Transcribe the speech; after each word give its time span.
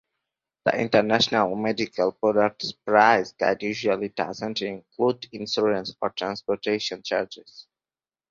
The 0.65 0.75
International 0.81 1.55
Medical 1.55 2.11
Products 2.13 2.71
Price 2.71 3.33
Guide 3.33 3.61
usually 3.61 4.09
does 4.09 4.41
not 4.41 4.59
include 4.63 5.27
insurance 5.31 5.95
or 6.01 6.09
transportation 6.09 7.03
charges. 7.03 7.67